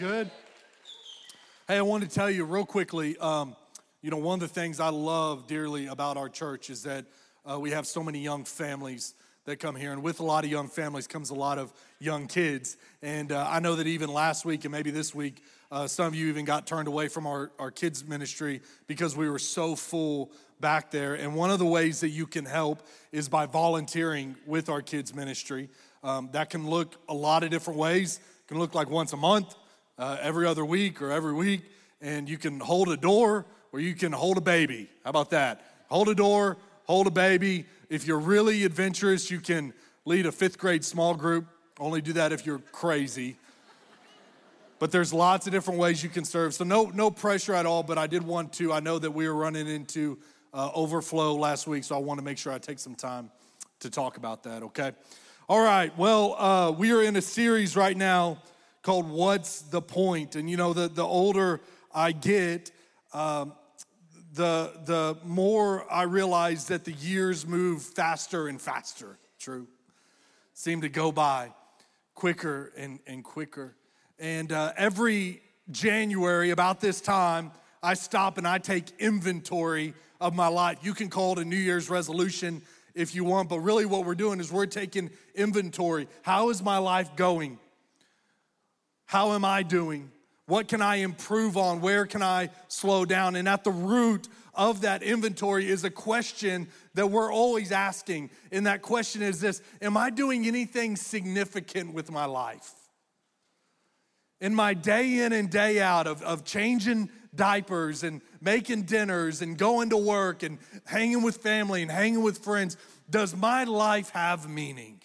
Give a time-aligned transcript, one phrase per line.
[0.00, 0.30] good?
[1.68, 3.18] Hey, I wanted to tell you real quickly.
[3.18, 3.54] Um,
[4.00, 7.04] you know, one of the things I love dearly about our church is that
[7.44, 9.12] uh, we have so many young families
[9.44, 12.28] that come here, and with a lot of young families comes a lot of young
[12.28, 12.78] kids.
[13.02, 16.14] And uh, I know that even last week and maybe this week, uh, some of
[16.14, 20.32] you even got turned away from our, our kids' ministry because we were so full
[20.60, 21.16] back there.
[21.16, 25.14] And one of the ways that you can help is by volunteering with our kids'
[25.14, 25.68] ministry.
[26.02, 28.16] Um, that can look a lot of different ways.
[28.16, 29.54] It can look like once a month,
[30.00, 31.60] uh, every other week, or every week.
[32.00, 34.88] And you can hold a door or you can hold a baby.
[35.04, 35.62] How about that?
[35.88, 37.66] Hold a door, hold a baby.
[37.90, 39.74] If you're really adventurous, you can
[40.06, 41.46] lead a fifth grade small group.
[41.78, 43.36] Only do that if you're crazy.
[44.78, 46.54] But there's lots of different ways you can serve.
[46.54, 47.82] So no, no pressure at all.
[47.82, 48.72] But I did want to.
[48.72, 50.18] I know that we were running into
[50.54, 53.30] uh, overflow last week, so I want to make sure I take some time
[53.80, 54.62] to talk about that.
[54.62, 54.92] Okay.
[55.48, 55.96] All right.
[55.98, 58.38] Well, uh, we are in a series right now
[58.82, 61.60] called "What's the Point?" And you know, the the older
[61.92, 62.70] I get,
[63.12, 63.52] um,
[64.32, 69.18] the, the more I realize that the years move faster and faster.
[69.38, 69.66] True.
[70.54, 71.52] Seem to go by
[72.14, 73.74] quicker and, and quicker.
[74.18, 80.48] And uh, every January, about this time, I stop and I take inventory of my
[80.48, 80.78] life.
[80.82, 82.62] You can call it a New Year's resolution
[82.94, 86.06] if you want, but really what we're doing is we're taking inventory.
[86.22, 87.58] How is my life going?
[89.10, 90.08] How am I doing?
[90.46, 91.80] What can I improve on?
[91.80, 93.34] Where can I slow down?
[93.34, 98.30] And at the root of that inventory is a question that we're always asking.
[98.52, 102.70] And that question is this Am I doing anything significant with my life?
[104.40, 109.58] In my day in and day out of, of changing diapers and making dinners and
[109.58, 112.76] going to work and hanging with family and hanging with friends,
[113.10, 114.99] does my life have meaning?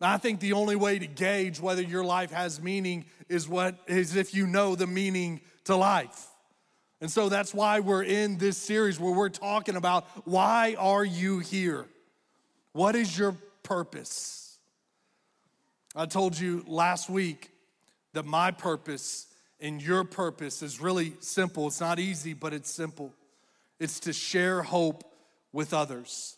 [0.00, 4.16] I think the only way to gauge whether your life has meaning is what is
[4.16, 6.26] if you know the meaning to life.
[7.00, 11.38] And so that's why we're in this series where we're talking about why are you
[11.38, 11.86] here?
[12.72, 14.58] What is your purpose?
[15.94, 17.50] I told you last week
[18.12, 19.26] that my purpose
[19.60, 21.66] and your purpose is really simple.
[21.66, 23.12] It's not easy, but it's simple.
[23.78, 25.04] It's to share hope
[25.52, 26.36] with others.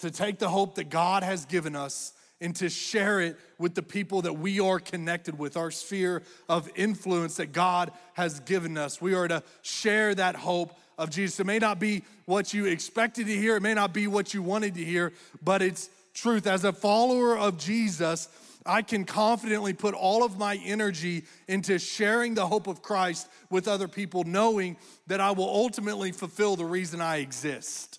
[0.00, 3.82] To take the hope that God has given us and to share it with the
[3.82, 9.00] people that we are connected with, our sphere of influence that God has given us.
[9.00, 11.40] We are to share that hope of Jesus.
[11.40, 14.42] It may not be what you expected to hear, it may not be what you
[14.42, 16.46] wanted to hear, but it's truth.
[16.46, 18.28] As a follower of Jesus,
[18.66, 23.66] I can confidently put all of my energy into sharing the hope of Christ with
[23.66, 24.76] other people, knowing
[25.06, 27.98] that I will ultimately fulfill the reason I exist,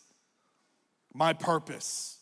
[1.13, 2.17] my purpose.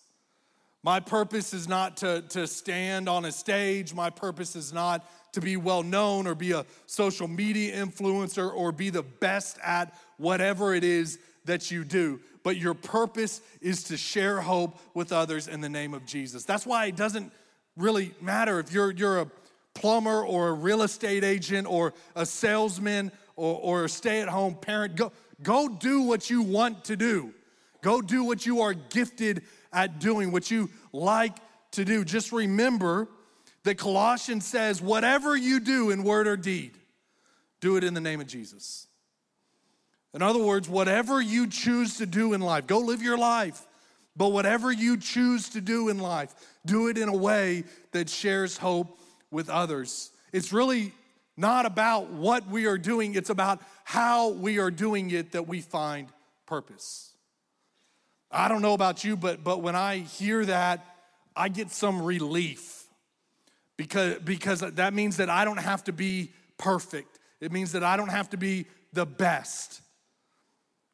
[0.83, 3.93] My purpose is not to, to stand on a stage.
[3.93, 8.71] My purpose is not to be well known or be a social media influencer or
[8.71, 12.19] be the best at whatever it is that you do.
[12.43, 16.45] But your purpose is to share hope with others in the name of Jesus.
[16.45, 17.33] That's why it doesn't
[17.75, 19.31] really matter if you're, you're a
[19.73, 24.55] plumber or a real estate agent or a salesman or, or a stay at home
[24.55, 24.95] parent.
[24.95, 25.11] Go,
[25.43, 27.33] go do what you want to do.
[27.81, 31.37] Go do what you are gifted at doing, what you like
[31.71, 32.03] to do.
[32.03, 33.07] Just remember
[33.63, 36.71] that Colossians says, whatever you do in word or deed,
[37.59, 38.87] do it in the name of Jesus.
[40.13, 43.65] In other words, whatever you choose to do in life, go live your life.
[44.15, 46.33] But whatever you choose to do in life,
[46.65, 48.97] do it in a way that shares hope
[49.29, 50.11] with others.
[50.33, 50.91] It's really
[51.37, 55.61] not about what we are doing, it's about how we are doing it that we
[55.61, 56.07] find
[56.47, 57.06] purpose.
[58.31, 60.85] I don't know about you, but, but when I hear that,
[61.35, 62.85] I get some relief
[63.77, 67.19] because, because that means that I don't have to be perfect.
[67.39, 69.81] It means that I don't have to be the best.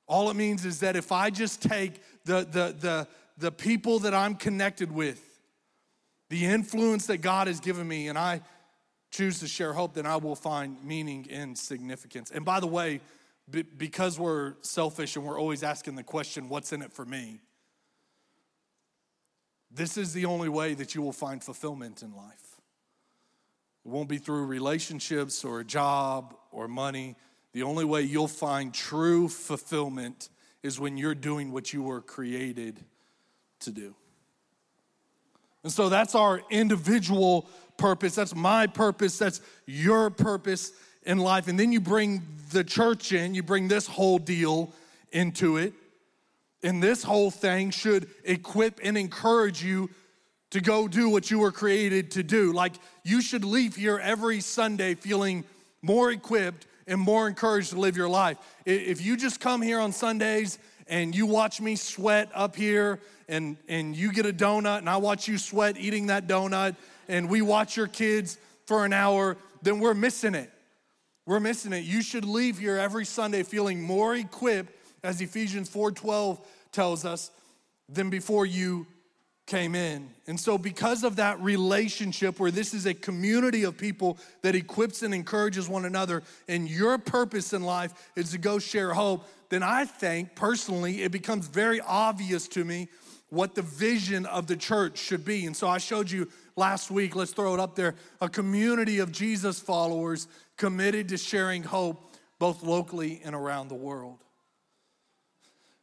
[0.07, 3.07] All it means is that if I just take the, the, the,
[3.37, 5.21] the people that I'm connected with,
[6.29, 8.41] the influence that God has given me, and I
[9.11, 12.31] choose to share hope, then I will find meaning and significance.
[12.31, 12.99] And by the way,
[13.49, 17.41] because we're selfish and we're always asking the question, what's in it for me?
[19.69, 22.59] This is the only way that you will find fulfillment in life.
[23.85, 27.15] It won't be through relationships or a job or money.
[27.53, 30.29] The only way you'll find true fulfillment
[30.61, 32.79] is when you're doing what you were created
[33.61, 33.95] to do.
[35.63, 37.47] And so that's our individual
[37.77, 38.15] purpose.
[38.15, 39.17] That's my purpose.
[39.17, 40.71] That's your purpose
[41.03, 41.47] in life.
[41.47, 42.21] And then you bring
[42.53, 44.71] the church in, you bring this whole deal
[45.11, 45.73] into it.
[46.63, 49.89] And this whole thing should equip and encourage you
[50.51, 52.53] to go do what you were created to do.
[52.53, 52.73] Like
[53.03, 55.43] you should leave here every Sunday feeling
[55.81, 58.37] more equipped and more encouraged to live your life.
[58.65, 63.57] If you just come here on Sundays and you watch me sweat up here and,
[63.67, 66.75] and you get a donut and I watch you sweat eating that donut
[67.07, 70.52] and we watch your kids for an hour, then we're missing it.
[71.25, 71.85] We're missing it.
[71.85, 74.73] You should leave here every Sunday feeling more equipped,
[75.03, 76.39] as Ephesians 4:12
[76.71, 77.31] tells us,
[77.89, 78.87] than before you
[79.45, 80.09] came in.
[80.27, 85.03] And so, because of that relationship where this is a community of people that equips
[85.03, 89.63] and encourages one another, and your purpose in life is to go share hope, then
[89.63, 92.87] I think personally it becomes very obvious to me
[93.29, 95.45] what the vision of the church should be.
[95.45, 99.11] And so, I showed you last week, let's throw it up there a community of
[99.11, 100.27] Jesus followers
[100.57, 104.19] committed to sharing hope both locally and around the world.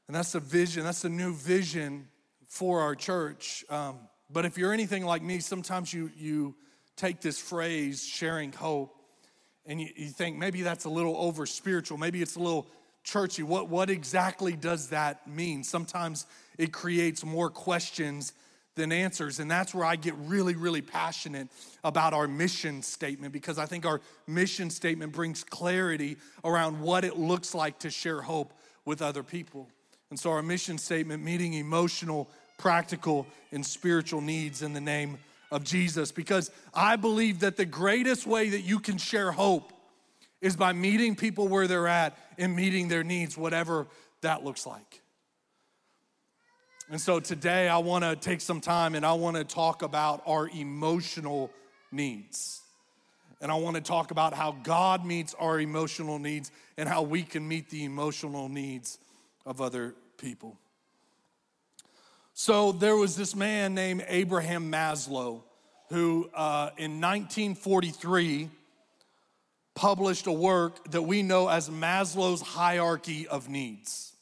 [0.07, 2.09] And that's the vision, that's the new vision
[2.47, 3.65] for our church.
[3.71, 6.57] Um, but if you're anything like me, sometimes you, you
[6.97, 8.95] take this phrase, sharing hope,
[9.67, 12.67] and you, you think maybe that's a little over spiritual, maybe it's a little
[13.05, 13.43] churchy.
[13.43, 15.65] What, what exactly does that mean?
[15.65, 16.27] Sometimes
[16.59, 18.33] it creates more questions
[18.81, 19.39] than answers.
[19.39, 21.49] And that's where I get really, really passionate
[21.85, 27.19] about our mission statement because I think our mission statement brings clarity around what it
[27.19, 28.53] looks like to share hope
[28.85, 29.69] with other people.
[30.09, 32.29] And so, our mission statement meeting emotional,
[32.59, 35.19] practical, and spiritual needs in the name
[35.51, 39.73] of Jesus because I believe that the greatest way that you can share hope
[40.41, 43.87] is by meeting people where they're at and meeting their needs, whatever
[44.23, 45.03] that looks like.
[46.91, 50.25] And so today I want to take some time and I want to talk about
[50.27, 51.53] our emotional
[51.93, 52.63] needs.
[53.41, 57.23] And I want to talk about how God meets our emotional needs and how we
[57.23, 58.99] can meet the emotional needs
[59.47, 60.59] of other people.
[62.35, 65.43] So there was this man named Abraham Maslow
[65.91, 68.51] who uh, in 1943
[69.77, 74.13] published a work that we know as Maslow's hierarchy of needs.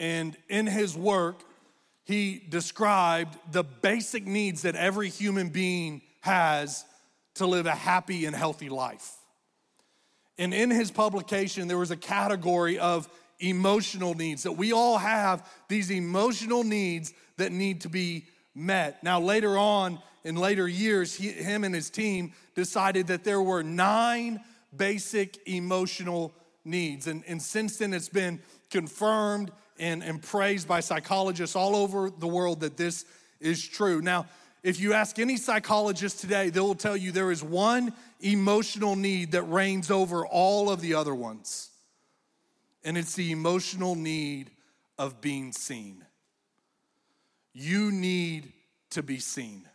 [0.00, 1.42] And in his work,
[2.06, 6.84] he described the basic needs that every human being has
[7.34, 9.12] to live a happy and healthy life.
[10.38, 13.08] And in his publication, there was a category of
[13.40, 19.02] emotional needs that we all have these emotional needs that need to be met.
[19.02, 23.64] Now, later on, in later years, he, him and his team decided that there were
[23.64, 24.40] nine
[24.74, 26.32] basic emotional
[26.64, 27.08] needs.
[27.08, 32.26] And, and since then, it's been confirmed and, and praised by psychologists all over the
[32.26, 33.04] world that this
[33.40, 34.00] is true.
[34.00, 34.26] Now,
[34.62, 39.32] if you ask any psychologist today, they will tell you there is one emotional need
[39.32, 41.70] that reigns over all of the other ones,
[42.82, 44.50] and it's the emotional need
[44.98, 46.04] of being seen.
[47.52, 48.52] You need
[48.90, 49.68] to be seen.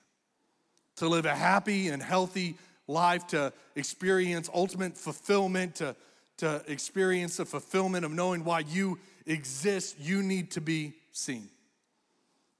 [0.98, 2.58] To live a happy and healthy
[2.88, 5.96] life, to experience ultimate fulfillment, to,
[6.38, 11.50] to experience the fulfillment of knowing why you exist, you need to be seen.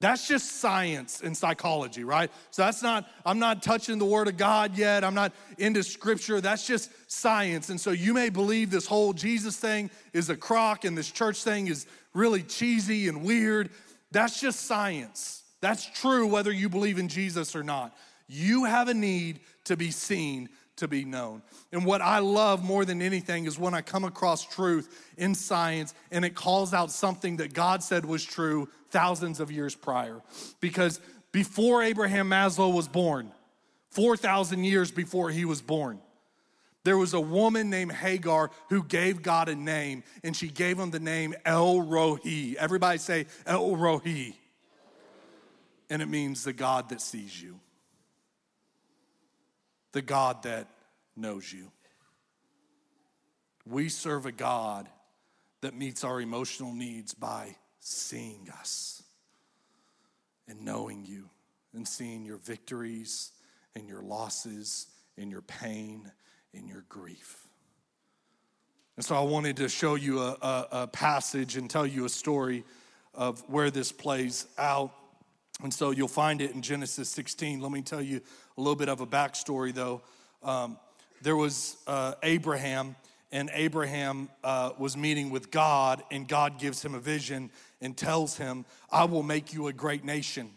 [0.02, 2.28] That's just science and psychology, right?
[2.50, 5.04] So that's not, I'm not touching the word of God yet.
[5.04, 6.40] I'm not into scripture.
[6.40, 7.68] That's just science.
[7.68, 11.44] And so you may believe this whole Jesus thing is a crock and this church
[11.44, 13.70] thing is really cheesy and weird.
[14.10, 15.44] That's just science.
[15.60, 17.96] That's true whether you believe in Jesus or not.
[18.26, 21.42] You have a need to be seen to be known.
[21.72, 25.94] And what I love more than anything is when I come across truth in science
[26.10, 30.22] and it calls out something that God said was true thousands of years prior.
[30.60, 33.32] Because before Abraham Maslow was born,
[33.90, 36.00] 4,000 years before he was born,
[36.84, 40.90] there was a woman named Hagar who gave God a name, and she gave him
[40.90, 42.56] the name El Roi.
[42.58, 44.34] Everybody say El Roi.
[45.88, 47.60] And it means the God that sees you
[49.92, 50.68] the God that
[51.16, 51.70] knows you.
[53.66, 54.88] We serve a God
[55.60, 59.02] that meets our emotional needs by seeing us
[60.48, 61.30] and knowing you
[61.74, 63.30] and seeing your victories
[63.74, 66.10] and your losses and your pain
[66.54, 67.46] and your grief.
[68.96, 72.10] And so I wanted to show you a, a, a passage and tell you a
[72.10, 72.64] story
[73.14, 74.92] of where this plays out.
[75.62, 77.60] And so you'll find it in Genesis 16.
[77.60, 78.20] Let me tell you
[78.56, 80.02] a little bit of a backstory, though.
[80.42, 80.78] Um,
[81.22, 82.96] there was uh, Abraham,
[83.30, 88.36] and Abraham uh, was meeting with God, and God gives him a vision and tells
[88.36, 90.50] him, I will make you a great nation.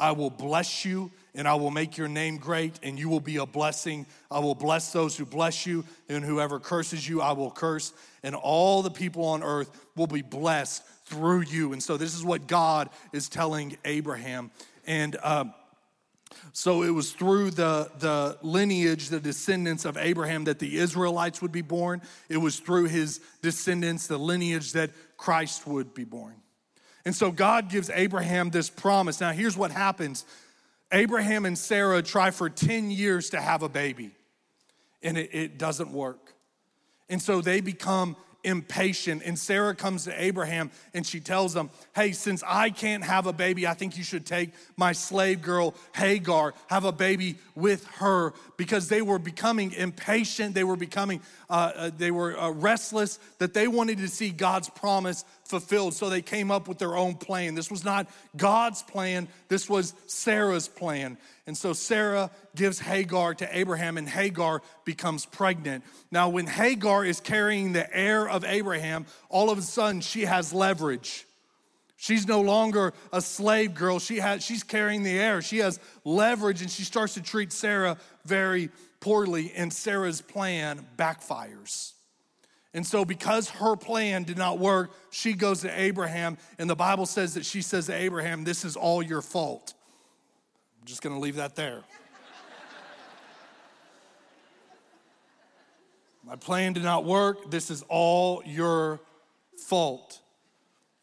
[0.00, 3.36] I will bless you and I will make your name great and you will be
[3.36, 4.06] a blessing.
[4.30, 7.92] I will bless those who bless you and whoever curses you, I will curse.
[8.22, 11.74] And all the people on earth will be blessed through you.
[11.74, 14.50] And so this is what God is telling Abraham.
[14.86, 15.52] And um,
[16.52, 21.52] So it was through the, the lineage, the descendants of Abraham, that the Israelites would
[21.52, 22.02] be born.
[22.28, 26.34] It was through his descendants, the lineage, that Christ would be born.
[27.04, 29.20] And so God gives Abraham this promise.
[29.20, 30.24] Now, here's what happens
[30.92, 34.10] Abraham and Sarah try for 10 years to have a baby,
[35.02, 36.34] and it, it doesn't work.
[37.08, 39.22] And so they become impatient.
[39.24, 43.32] And Sarah comes to Abraham and she tells him, Hey, since I can't have a
[43.32, 48.32] baby, I think you should take my slave girl Hagar, have a baby with her,
[48.56, 50.54] because they were becoming impatient.
[50.54, 54.68] They were becoming, uh, uh, they were uh, restless, that they wanted to see God's
[54.70, 55.94] promise fulfilled.
[55.94, 57.54] So they came up with their own plan.
[57.54, 61.18] This was not God's plan, this was Sarah's plan.
[61.46, 65.84] And so Sarah gives Hagar to Abraham, and Hagar becomes pregnant.
[66.10, 70.52] Now, when Hagar is carrying the heir of Abraham, all of a sudden she has
[70.52, 71.26] leverage.
[71.96, 73.98] She's no longer a slave girl.
[73.98, 75.42] She has, she's carrying the heir.
[75.42, 81.92] She has leverage, and she starts to treat Sarah very poorly, and Sarah's plan backfires.
[82.72, 87.04] And so, because her plan did not work, she goes to Abraham, and the Bible
[87.04, 89.74] says that she says to Abraham, This is all your fault.
[90.80, 91.80] I'm just gonna leave that there.
[96.24, 97.50] My plan did not work.
[97.50, 99.00] This is all your
[99.56, 100.20] fault.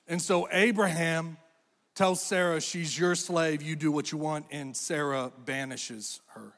[0.07, 1.35] And so, Abraham
[1.95, 6.53] tells Sarah, She's your slave, you do what you want, and Sarah banishes her.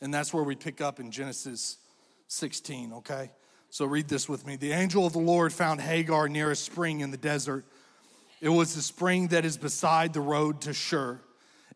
[0.00, 1.78] And that's where we pick up in Genesis
[2.28, 3.32] 16, okay?
[3.70, 4.56] So read this with me.
[4.56, 7.64] The angel of the Lord found Hagar near a spring in the desert.
[8.40, 11.20] It was the spring that is beside the road to Shur.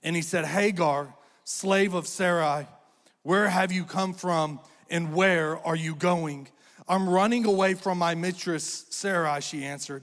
[0.02, 2.66] And he said, Hagar, slave of Sarai,
[3.22, 6.48] where have you come from and where are you going?
[6.88, 10.02] I'm running away from my mistress Sarai, she answered.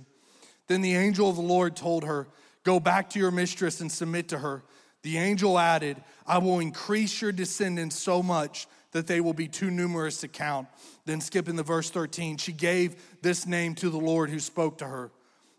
[0.67, 2.27] Then the angel of the Lord told her,
[2.63, 4.63] Go back to your mistress and submit to her.
[5.01, 9.69] The angel added, I will increase your descendants so much that they will be too
[9.69, 10.67] numerous to count.
[11.05, 14.87] Then, skipping the verse 13, she gave this name to the Lord who spoke to
[14.87, 15.11] her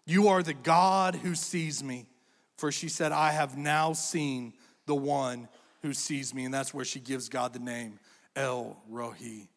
[0.07, 2.07] You are the God who sees me.
[2.57, 4.53] For she said, I have now seen
[4.85, 5.49] the one
[5.81, 6.45] who sees me.
[6.45, 7.99] And that's where she gives God the name
[8.37, 9.49] El Roi.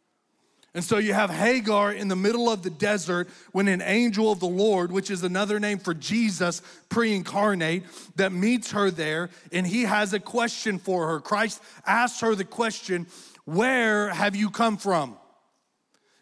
[0.76, 4.40] And so you have Hagar in the middle of the desert when an angel of
[4.40, 7.84] the Lord, which is another name for Jesus pre incarnate,
[8.16, 11.20] that meets her there and he has a question for her.
[11.20, 13.06] Christ asks her the question,
[13.46, 15.18] Where have you come from?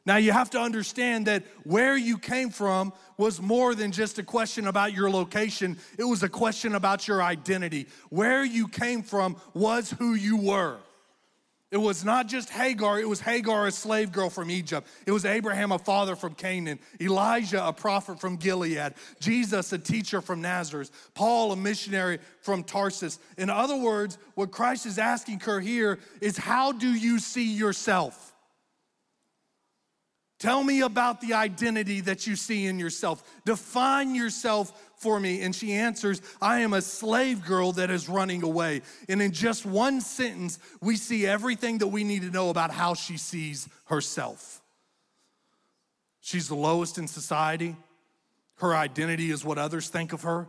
[0.05, 4.23] Now, you have to understand that where you came from was more than just a
[4.23, 7.87] question about your location, it was a question about your identity.
[8.09, 10.79] Where you came from was who you were.
[11.71, 14.85] It was not just Hagar, it was Hagar, a slave girl from Egypt.
[15.05, 16.79] It was Abraham, a father from Canaan.
[16.99, 18.93] Elijah, a prophet from Gilead.
[19.21, 20.91] Jesus, a teacher from Nazareth.
[21.13, 23.19] Paul, a missionary from Tarsus.
[23.37, 28.30] In other words, what Christ is asking her here is how do you see yourself?
[30.41, 33.23] Tell me about the identity that you see in yourself.
[33.45, 35.43] Define yourself for me.
[35.43, 38.81] And she answers, I am a slave girl that is running away.
[39.07, 42.95] And in just one sentence, we see everything that we need to know about how
[42.95, 44.63] she sees herself.
[46.21, 47.75] She's the lowest in society.
[48.55, 50.47] Her identity is what others think of her.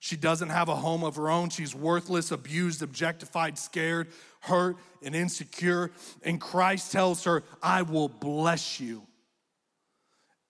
[0.00, 1.48] She doesn't have a home of her own.
[1.48, 4.08] She's worthless, abused, objectified, scared,
[4.40, 5.92] hurt, and insecure.
[6.22, 9.06] And Christ tells her, I will bless you.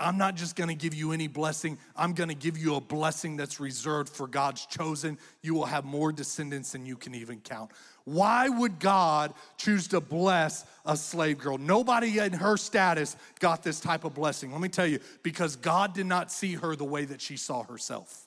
[0.01, 3.61] I'm not just gonna give you any blessing, I'm gonna give you a blessing that's
[3.61, 5.19] reserved for God's chosen.
[5.43, 7.71] You will have more descendants than you can even count.
[8.05, 11.59] Why would God choose to bless a slave girl?
[11.59, 14.51] Nobody in her status got this type of blessing.
[14.51, 17.63] Let me tell you, because God did not see her the way that she saw
[17.63, 18.27] herself.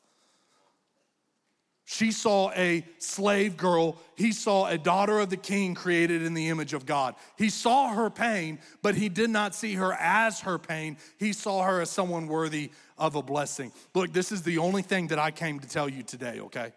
[1.86, 3.98] She saw a slave girl.
[4.16, 7.16] He saw a daughter of the king created in the image of God.
[7.38, 10.98] He saw her pain, but he did not see her as her pain.
[11.18, 13.74] He saw her as someone worthy of a blessing.
[13.94, 16.72] Look, this is the only thing that I came to tell you today, okay?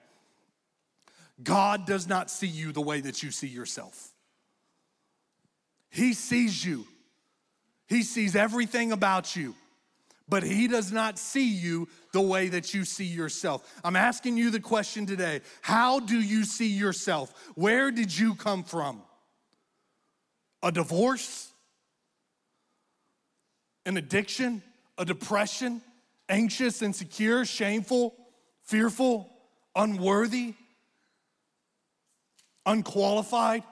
[1.43, 4.11] God does not see you the way that you see yourself.
[5.89, 6.85] He sees you,
[7.87, 9.55] He sees everything about you
[10.29, 13.81] but he does not see you the way that you see yourself.
[13.85, 17.33] I'm asking you the question today How do you see yourself?
[17.55, 19.03] Where did you come from?
[20.63, 21.53] A divorce?
[23.85, 24.63] An addiction?
[24.99, 25.81] A depression?
[26.29, 28.17] Anxious, insecure, shameful,
[28.65, 29.31] fearful,
[29.77, 30.55] unworthy,
[32.65, 33.63] unqualified?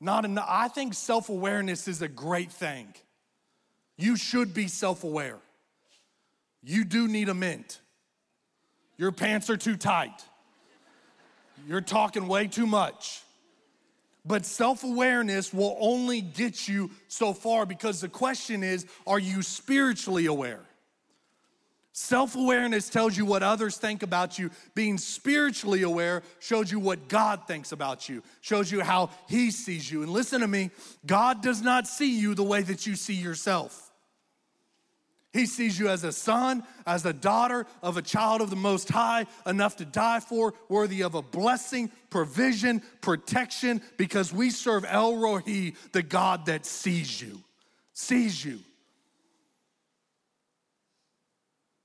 [0.00, 0.46] Not enough.
[0.48, 2.94] I think self awareness is a great thing.
[3.98, 5.38] You should be self aware.
[6.62, 7.80] You do need a mint.
[8.96, 10.24] Your pants are too tight.
[11.66, 13.22] You're talking way too much.
[14.24, 19.42] But self awareness will only get you so far because the question is are you
[19.42, 20.60] spiritually aware?
[21.92, 24.50] Self awareness tells you what others think about you.
[24.74, 29.90] Being spiritually aware shows you what God thinks about you, shows you how He sees
[29.90, 30.02] you.
[30.02, 30.70] And listen to me
[31.06, 33.87] God does not see you the way that you see yourself.
[35.32, 38.88] He sees you as a son, as a daughter of a child of the Most
[38.88, 45.16] High, enough to die for, worthy of a blessing, provision, protection, because we serve El
[45.16, 47.42] Roi, the God that sees you.
[47.92, 48.60] Sees you.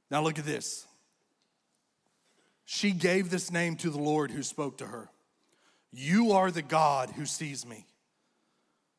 [0.09, 0.85] Now look at this.
[2.65, 5.09] She gave this name to the Lord who spoke to her
[5.91, 7.85] You are the God who sees me.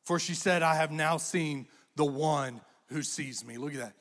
[0.03, 3.57] For she said, I have now seen the one who sees me.
[3.57, 3.93] Look at that.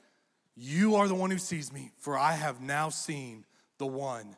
[0.57, 3.45] You are the one who sees me, for I have now seen
[3.79, 4.37] the one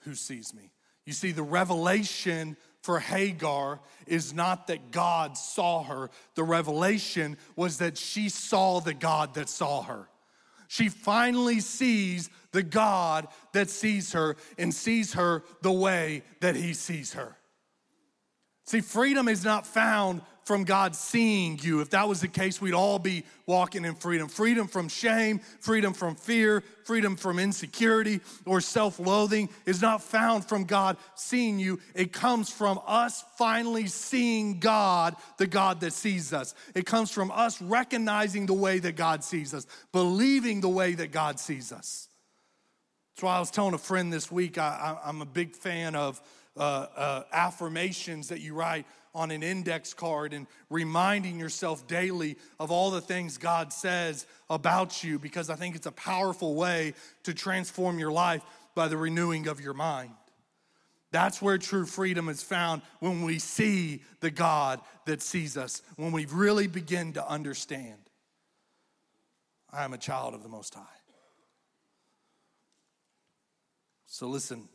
[0.00, 0.72] who sees me.
[1.04, 7.78] You see, the revelation for Hagar is not that God saw her, the revelation was
[7.78, 10.08] that she saw the God that saw her
[10.72, 16.72] she finally sees the God that sees her and sees her the way that he
[16.72, 17.36] sees her.
[18.64, 21.80] See, freedom is not found from God seeing you.
[21.80, 24.28] If that was the case, we'd all be walking in freedom.
[24.28, 30.44] Freedom from shame, freedom from fear, freedom from insecurity or self loathing is not found
[30.44, 31.80] from God seeing you.
[31.94, 36.54] It comes from us finally seeing God, the God that sees us.
[36.74, 41.12] It comes from us recognizing the way that God sees us, believing the way that
[41.12, 42.08] God sees us.
[43.14, 46.20] That's why I was telling a friend this week, I, am a big fan of
[46.56, 52.70] uh, uh, affirmations that you write on an index card and reminding yourself daily of
[52.70, 57.34] all the things God says about you because I think it's a powerful way to
[57.34, 58.42] transform your life
[58.74, 60.12] by the renewing of your mind.
[61.10, 66.10] That's where true freedom is found when we see the God that sees us, when
[66.10, 67.98] we really begin to understand.
[69.70, 70.82] I am a child of the Most High.
[74.06, 74.68] So listen,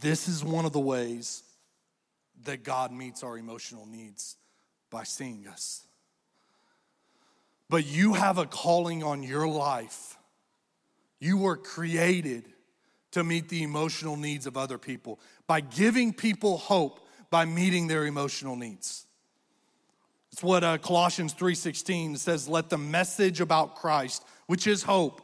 [0.00, 1.42] this is one of the ways
[2.44, 4.36] that God meets our emotional needs
[4.90, 5.84] by seeing us.
[7.68, 10.16] But you have a calling on your life.
[11.18, 12.44] You were created
[13.12, 18.06] to meet the emotional needs of other people by giving people hope by meeting their
[18.06, 19.06] emotional needs.
[20.32, 25.22] It's what uh, Colossians 3:16 says, "Let the message about Christ, which is hope,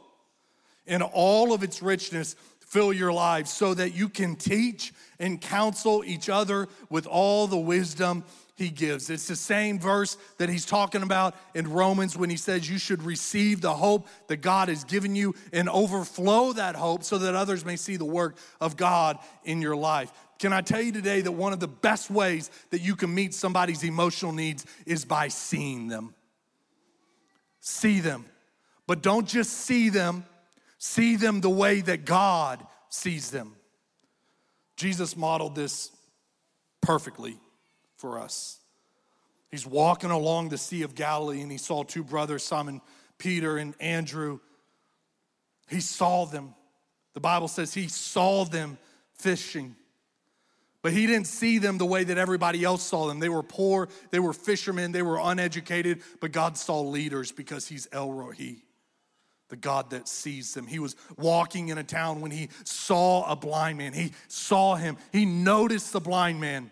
[0.85, 2.35] in all of its richness
[2.73, 7.57] fill your lives so that you can teach and counsel each other with all the
[7.57, 8.23] wisdom
[8.55, 9.11] he gives.
[9.11, 13.03] It's the same verse that he's talking about in Romans when he says you should
[13.03, 17.63] receive the hope that God has given you and overflow that hope so that others
[17.63, 20.11] may see the work of God in your life.
[20.39, 23.35] Can I tell you today that one of the best ways that you can meet
[23.35, 26.15] somebody's emotional needs is by seeing them?
[27.59, 28.25] See them.
[28.87, 30.25] But don't just see them
[30.83, 33.55] see them the way that God sees them.
[34.75, 35.91] Jesus modeled this
[36.81, 37.37] perfectly
[37.95, 38.59] for us.
[39.49, 42.81] He's walking along the Sea of Galilee and he saw two brothers, Simon
[43.17, 44.41] Peter and Andrew.
[45.69, 46.53] He saw them.
[47.13, 48.77] The Bible says he saw them
[49.17, 49.77] fishing.
[50.81, 53.21] But he didn't see them the way that everybody else saw them.
[53.21, 57.87] They were poor, they were fishermen, they were uneducated, but God saw leaders because he's
[57.93, 58.63] El Roi
[59.49, 60.67] the God that sees them.
[60.67, 63.93] He was walking in a town when he saw a blind man.
[63.93, 66.71] He saw him, he noticed the blind man.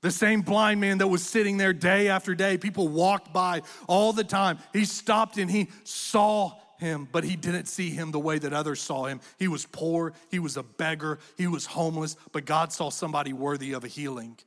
[0.00, 4.12] The same blind man that was sitting there day after day, people walked by all
[4.12, 4.58] the time.
[4.72, 8.80] He stopped and he saw him, but he didn't see him the way that others
[8.80, 9.20] saw him.
[9.38, 13.72] He was poor, he was a beggar, he was homeless, but God saw somebody worthy
[13.72, 14.38] of a healing.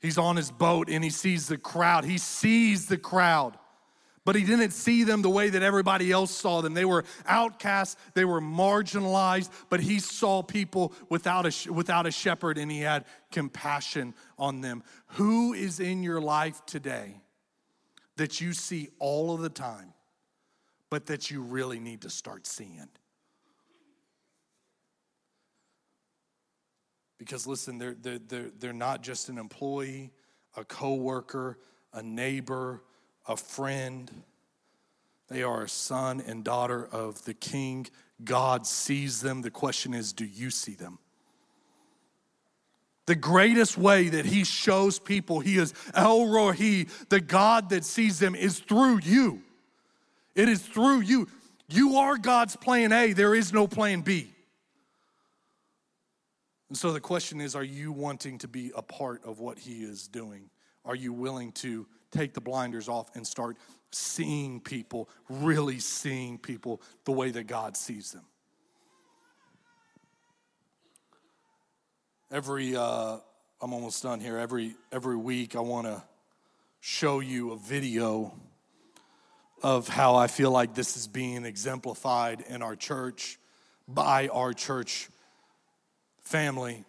[0.00, 2.04] He's on his boat and he sees the crowd.
[2.04, 3.56] He sees the crowd
[4.24, 6.72] but he didn't see them the way that everybody else saw them.
[6.74, 12.56] They were outcasts, they were marginalized, but he saw people without a, without a shepherd
[12.56, 14.82] and he had compassion on them.
[15.08, 17.20] Who is in your life today
[18.16, 19.92] that you see all of the time,
[20.88, 22.88] but that you really need to start seeing?
[27.18, 30.12] Because listen, they're, they're, they're, they're not just an employee,
[30.56, 31.58] a coworker,
[31.92, 32.82] a neighbor,
[33.26, 34.10] a friend.
[35.28, 37.86] They are a son and daughter of the king.
[38.22, 39.42] God sees them.
[39.42, 40.98] The question is, do you see them?
[43.06, 48.18] The greatest way that he shows people he is El Roi, the God that sees
[48.18, 49.42] them, is through you.
[50.34, 51.28] It is through you.
[51.68, 54.30] You are God's plan A, there is no plan B.
[56.68, 59.84] And so the question is are you wanting to be a part of what he
[59.84, 60.50] is doing?
[60.84, 63.56] Are you willing to take the blinders off and start
[63.90, 68.24] seeing people, really seeing people the way that God sees them?
[72.30, 73.18] Every, uh,
[73.60, 74.38] I'm almost done here.
[74.38, 76.02] Every, every week, I want to
[76.80, 78.34] show you a video
[79.62, 83.38] of how I feel like this is being exemplified in our church
[83.88, 85.08] by our church
[86.22, 86.84] family.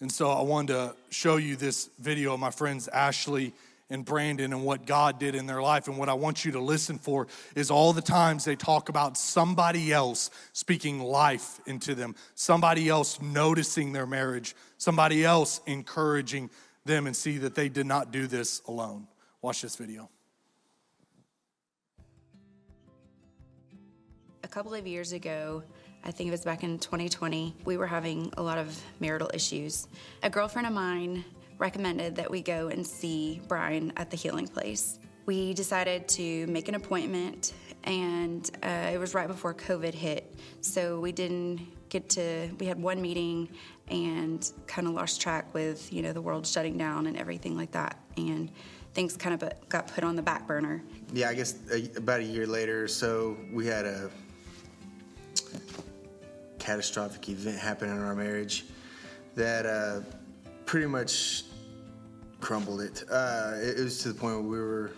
[0.00, 3.54] And so I wanted to show you this video of my friends Ashley
[3.92, 5.86] and Brandon and what God did in their life.
[5.86, 9.18] And what I want you to listen for is all the times they talk about
[9.18, 16.48] somebody else speaking life into them, somebody else noticing their marriage, somebody else encouraging
[16.86, 19.06] them, and see that they did not do this alone.
[19.42, 20.08] Watch this video.
[24.42, 25.62] A couple of years ago,
[26.02, 29.86] I think it was back in 2020, we were having a lot of marital issues.
[30.22, 31.24] A girlfriend of mine
[31.62, 34.98] recommended that we go and see Brian at the healing place.
[35.26, 40.34] We decided to make an appointment, and uh, it was right before COVID hit.
[40.60, 43.48] So we didn't get to, we had one meeting
[43.86, 47.70] and kind of lost track with, you know, the world shutting down and everything like
[47.70, 47.96] that.
[48.16, 48.50] And
[48.94, 50.82] things kind of got put on the back burner.
[51.14, 51.54] Yeah, I guess
[51.96, 54.10] about a year later or so, we had a
[56.58, 58.64] catastrophic event happen in our marriage
[59.36, 60.00] that uh,
[60.66, 61.44] pretty much
[62.42, 63.04] crumbled it.
[63.10, 63.78] Uh, it.
[63.78, 63.84] it.
[63.84, 64.90] was to the point where we were.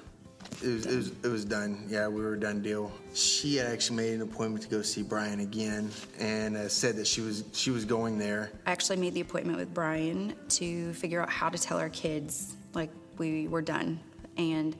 [0.62, 1.86] It was, it was, it was done.
[1.88, 2.92] Yeah, we were done deal.
[3.14, 7.06] She had actually made an appointment to go see Brian again, and uh, said that
[7.06, 8.50] she was she was going there.
[8.66, 12.56] I actually made the appointment with Brian to figure out how to tell our kids
[12.72, 14.00] like we were done,
[14.36, 14.76] and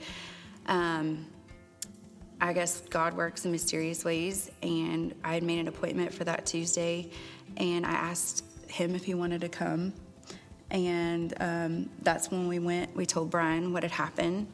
[0.66, 1.26] um,
[2.40, 6.46] I guess God works in mysterious ways, and I had made an appointment for that
[6.46, 7.10] Tuesday,
[7.56, 9.92] and I asked him if he wanted to come,
[10.70, 12.94] and um, that's when we went.
[12.96, 14.46] We told Brian what had happened,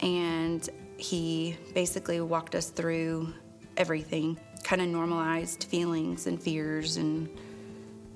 [0.00, 3.32] and he basically walked us through
[3.76, 7.28] everything, kind of normalized feelings and fears and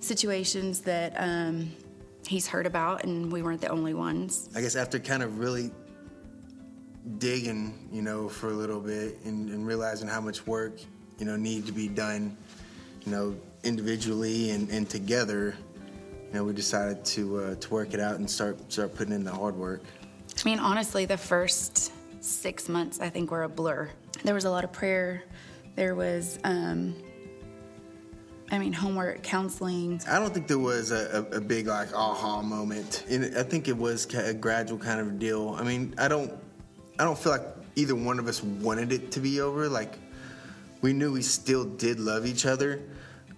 [0.01, 1.71] situations that um,
[2.27, 4.49] he's heard about, and we weren't the only ones.
[4.55, 5.71] I guess after kind of really
[7.19, 10.79] digging, you know, for a little bit and, and realizing how much work,
[11.19, 12.37] you know, needed to be done,
[13.05, 15.57] you know, individually and, and together,
[16.35, 19.33] know, we decided to uh, to work it out and start start putting in the
[19.33, 19.83] hard work.
[20.39, 23.91] I mean, honestly, the first six months I think were a blur.
[24.25, 25.25] There was a lot of prayer.
[25.75, 26.95] There was, um,
[28.51, 30.01] I mean, homework, counseling.
[30.09, 33.05] I don't think there was a, a, a big like aha moment.
[33.09, 35.57] And I think it was a gradual kind of deal.
[35.59, 36.33] I mean, I don't
[36.99, 39.69] I don't feel like either one of us wanted it to be over.
[39.69, 39.99] Like
[40.83, 42.81] we knew we still did love each other,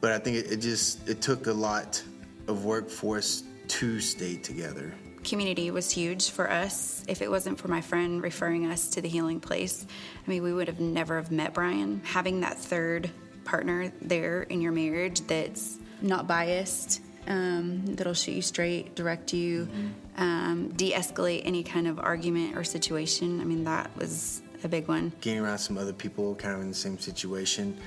[0.00, 2.02] but I think it, it just it took a lot
[2.48, 4.94] of workforce to stay together.
[5.22, 7.02] Community was huge for us.
[7.08, 9.86] If it wasn't for my friend referring us to the healing place,
[10.26, 12.02] I mean, we would have never have met Brian.
[12.04, 13.10] Having that third
[13.44, 19.66] partner there in your marriage that's not biased, um, that'll shoot you straight, direct you,
[19.66, 20.22] mm-hmm.
[20.22, 23.40] um, de escalate any kind of argument or situation.
[23.40, 25.12] I mean, that was a big one.
[25.20, 27.78] Getting around some other people kind of in the same situation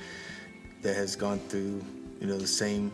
[0.82, 1.84] that has gone through,
[2.20, 2.92] you know, the same,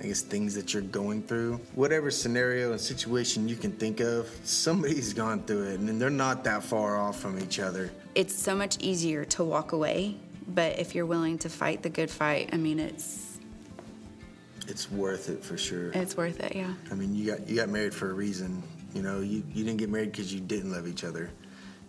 [0.00, 1.60] I guess, things that you're going through.
[1.74, 6.42] Whatever scenario and situation you can think of, somebody's gone through it, and they're not
[6.44, 7.90] that far off from each other.
[8.14, 10.16] It's so much easier to walk away,
[10.48, 13.38] but if you're willing to fight the good fight, I mean, it's
[14.66, 15.90] it's worth it for sure.
[15.90, 16.72] It's worth it, yeah.
[16.90, 18.62] I mean, you got you got married for a reason.
[18.94, 21.30] You know, you, you didn't get married because you didn't love each other.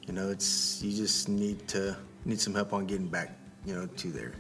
[0.06, 1.96] You know, it's you just need to
[2.26, 4.34] need some help on getting back, you know, to there.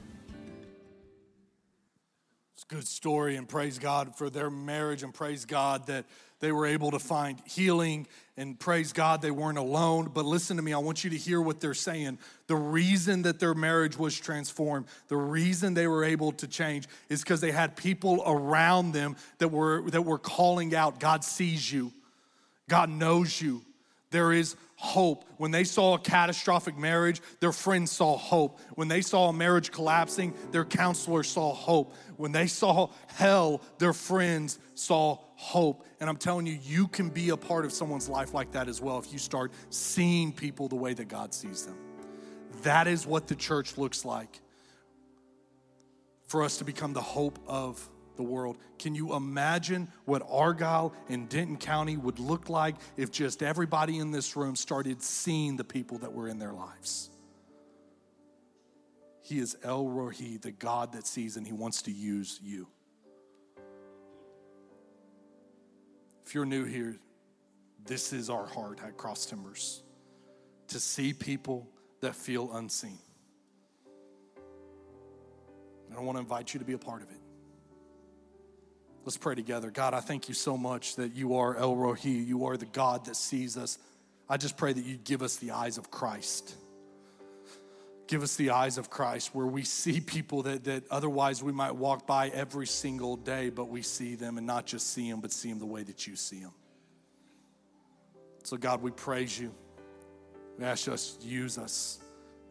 [2.71, 6.05] Good story, and praise God for their marriage, and praise God that
[6.39, 8.07] they were able to find healing
[8.37, 10.09] and praise God they weren't alone.
[10.13, 12.17] But listen to me, I want you to hear what they're saying.
[12.47, 17.21] The reason that their marriage was transformed, the reason they were able to change is
[17.21, 21.91] because they had people around them that were that were calling out, God sees you.
[22.69, 23.63] God knows you.
[24.11, 25.25] There is hope.
[25.37, 28.59] When they saw a catastrophic marriage, their friends saw hope.
[28.73, 31.93] When they saw a marriage collapsing, their counselor saw hope.
[32.17, 35.85] When they saw hell, their friends saw hope.
[35.99, 38.81] And I'm telling you, you can be a part of someone's life like that as
[38.81, 41.77] well if you start seeing people the way that God sees them.
[42.63, 44.41] That is what the church looks like
[46.25, 48.57] for us to become the hope of the world.
[48.79, 54.11] Can you imagine what Argyle and Denton County would look like if just everybody in
[54.11, 57.09] this room started seeing the people that were in their lives?
[59.21, 62.67] He is El Roi, the God that sees, and He wants to use you.
[66.31, 66.95] if you're new here,
[67.83, 69.83] this is our heart at Cross Timbers
[70.69, 71.67] to see people
[71.99, 72.99] that feel unseen.
[75.89, 77.20] And I want to invite you to be a part of it.
[79.03, 79.71] Let's pray together.
[79.71, 81.95] God, I thank you so much that you are El Roi.
[82.03, 83.79] You are the God that sees us.
[84.29, 86.55] I just pray that you give us the eyes of Christ.
[88.07, 91.75] Give us the eyes of Christ where we see people that, that otherwise we might
[91.75, 95.31] walk by every single day, but we see them and not just see them, but
[95.31, 96.53] see them the way that you see them.
[98.43, 99.53] So, God, we praise you.
[100.57, 101.99] We ask us use us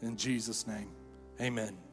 [0.03, 0.91] in Jesus' name.
[1.41, 1.90] Amen.